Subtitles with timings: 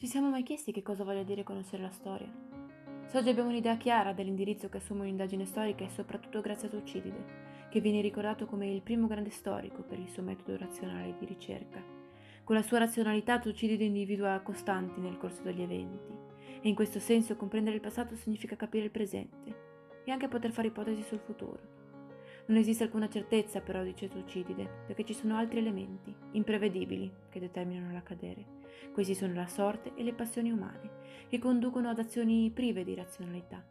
[0.00, 2.32] Ci siamo mai chiesti che cosa voglia dire conoscere la storia?
[3.04, 7.68] Se oggi abbiamo un'idea chiara dell'indirizzo che assume un'indagine storica è soprattutto grazie a Tucidide,
[7.68, 11.84] che viene ricordato come il primo grande storico per il suo metodo razionale di ricerca.
[12.44, 16.14] Con la sua razionalità Tucidide individua costanti nel corso degli eventi,
[16.62, 19.54] e in questo senso comprendere il passato significa capire il presente
[20.02, 21.79] e anche poter fare ipotesi sul futuro.
[22.50, 27.92] Non esiste alcuna certezza però, dice Tucidide, perché ci sono altri elementi, imprevedibili, che determinano
[27.92, 28.44] l'accadere.
[28.92, 30.90] Questi sono la sorte e le passioni umane,
[31.28, 33.64] che conducono ad azioni prive di razionalità.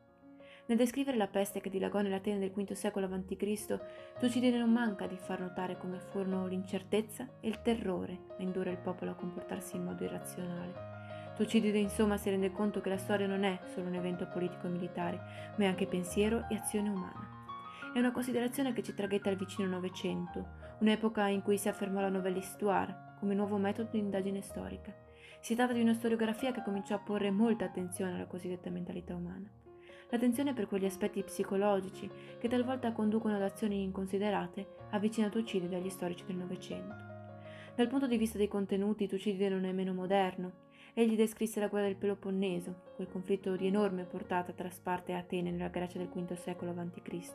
[0.67, 3.79] Nel descrivere la peste che dilagò nell'Atene del V secolo a.C.,
[4.17, 8.77] Tucidide non manca di far notare come furono l'incertezza e il terrore a indurre il
[8.77, 11.33] popolo a comportarsi in modo irrazionale.
[11.35, 14.69] Tucidide insomma si rende conto che la storia non è solo un evento politico e
[14.69, 15.17] militare,
[15.57, 17.28] ma è anche pensiero e azione umana.
[17.91, 20.45] È una considerazione che ci traghetta al vicino Novecento,
[20.79, 24.93] un'epoca in cui si affermò la novella histoire come nuovo metodo di indagine storica.
[25.39, 29.49] Si tratta di una storiografia che cominciò a porre molta attenzione alla cosiddetta mentalità umana.
[30.09, 36.25] L'attenzione per quegli aspetti psicologici che talvolta conducono ad azioni inconsiderate avvicina Tucidide agli storici
[36.25, 36.95] del Novecento.
[37.75, 40.67] Dal punto di vista dei contenuti, Tucidide non è meno moderno.
[40.93, 45.49] Egli descrisse la guerra del Peloponneso, quel conflitto di enorme portata tra Sparta e Atene
[45.49, 47.33] nella Grecia del V secolo a.C.,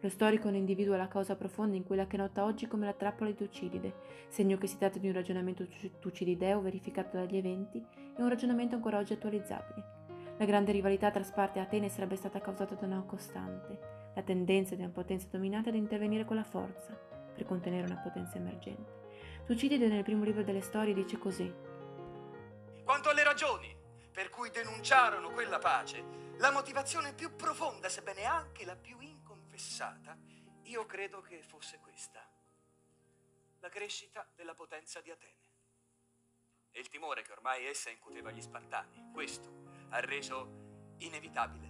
[0.00, 3.30] lo storico ne individua la causa profonda in quella che nota oggi come la trappola
[3.30, 3.94] di Tucidide,
[4.28, 5.66] segno che si tratta di un ragionamento
[5.98, 9.98] tucidideo verificato dagli eventi e un ragionamento ancora oggi attualizzabile.
[10.38, 13.78] La grande rivalità tra Sparta e Atene sarebbe stata causata da una costante,
[14.14, 16.98] la tendenza di una potenza dominata ad intervenire con la forza
[17.34, 18.98] per contenere una potenza emergente.
[19.44, 21.52] Tucidide nel primo libro delle storie dice così.
[22.84, 23.76] Quanto alle ragioni
[24.10, 26.02] per cui denunciarono quella pace,
[26.38, 29.19] la motivazione più profonda, sebbene anche la più inconfessabile,
[29.60, 30.16] interessata,
[30.64, 32.26] io credo che fosse questa.
[33.60, 35.48] La crescita della potenza di Atene.
[36.70, 39.10] E il timore che ormai essa incuteva agli Spartani.
[39.12, 41.69] Questo ha reso inevitabile.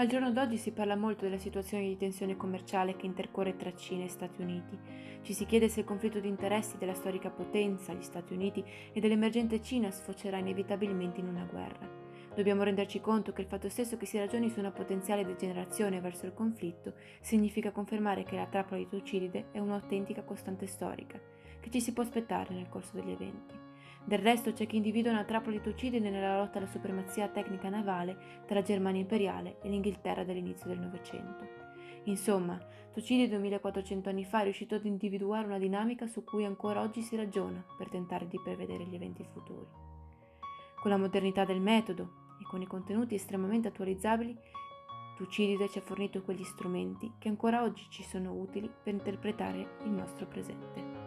[0.00, 4.04] Al giorno d'oggi si parla molto della situazione di tensione commerciale che intercorre tra Cina
[4.04, 4.78] e Stati Uniti.
[5.20, 8.98] Ci si chiede se il conflitto di interessi della storica potenza, gli Stati Uniti, e
[8.98, 11.86] dell'emergente Cina sfocerà inevitabilmente in una guerra.
[12.34, 16.24] Dobbiamo renderci conto che il fatto stesso che si ragioni su una potenziale degenerazione verso
[16.24, 21.20] il conflitto significa confermare che la trappola di Tucidide è un'autentica costante storica,
[21.60, 23.69] che ci si può aspettare nel corso degli eventi.
[24.04, 28.42] Del resto c'è chi individua una trappola di Tucidide nella lotta alla supremazia tecnica navale
[28.46, 31.46] tra la Germania imperiale e l'Inghilterra dell'inizio del Novecento.
[32.04, 32.58] Insomma,
[32.92, 37.14] Tucidide 2400 anni fa è riuscito ad individuare una dinamica su cui ancora oggi si
[37.14, 39.66] ragiona per tentare di prevedere gli eventi futuri.
[40.80, 44.36] Con la modernità del metodo e con i contenuti estremamente attualizzabili,
[45.16, 49.90] Tucidide ci ha fornito quegli strumenti che ancora oggi ci sono utili per interpretare il
[49.90, 50.99] nostro presente.